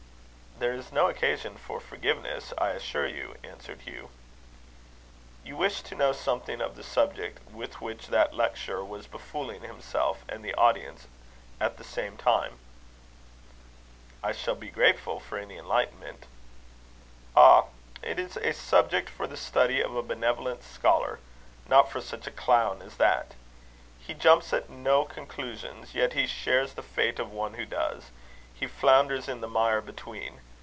[0.59, 4.11] "There is no occasion for forgiveness, I assure you," answered Hugh.
[5.43, 10.23] "You wished to know something of the subject with which that lecturer was befooling himself
[10.29, 11.07] and the audience
[11.59, 12.59] at the same time."
[14.21, 16.27] "I shall be grateful for any enlightenment."
[17.35, 17.65] "Ah!
[18.03, 21.17] it is a subject for the study of a benevolent scholar,
[21.67, 23.33] not for such a clown as that.
[23.99, 28.11] He jumps at no conclusions; yet he shares the fate of one who does:
[28.53, 30.39] he flounders in the mire between.